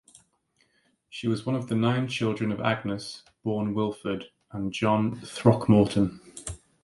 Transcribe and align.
She 1.11 1.27
was 1.27 1.45
one 1.45 1.53
of 1.55 1.67
the 1.67 1.75
nine 1.75 2.07
children 2.07 2.51
of 2.51 2.59
Agnes 2.59 3.21
(born 3.43 3.75
Wilford) 3.75 4.31
and 4.51 4.73
John 4.73 5.17
Throckmorton. 5.21 6.19